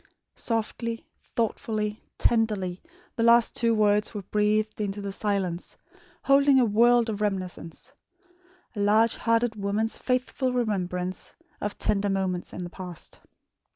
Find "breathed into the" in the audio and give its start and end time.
4.23-5.11